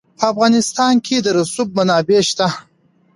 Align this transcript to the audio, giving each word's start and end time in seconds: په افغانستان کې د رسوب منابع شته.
په 0.19 0.23
افغانستان 0.33 0.93
کې 1.05 1.15
د 1.21 1.27
رسوب 1.37 1.69
منابع 1.77 2.21
شته. 2.29 2.47